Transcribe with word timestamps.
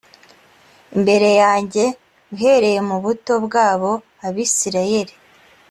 imbere 0.95 1.29
yanjye 1.41 1.83
uhereye 2.33 2.79
mu 2.89 2.95
buto 3.03 3.33
bwabo 3.45 3.91
abisirayeli 4.27 5.13